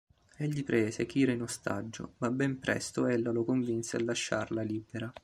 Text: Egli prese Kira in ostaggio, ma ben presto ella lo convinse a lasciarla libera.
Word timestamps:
Egli 0.35 0.63
prese 0.63 1.05
Kira 1.05 1.31
in 1.31 1.43
ostaggio, 1.43 2.15
ma 2.17 2.31
ben 2.31 2.57
presto 2.57 3.05
ella 3.05 3.29
lo 3.31 3.43
convinse 3.45 3.97
a 3.97 4.03
lasciarla 4.03 4.63
libera. 4.63 5.13